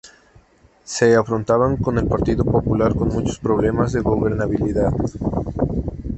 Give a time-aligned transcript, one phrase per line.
[0.83, 4.91] Se afrontaban con el Partido Popular con muchos problemas de gobernabilidad.